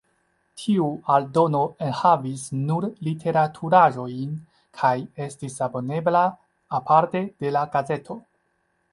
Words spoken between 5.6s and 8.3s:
abonebla aparte de la gazeto.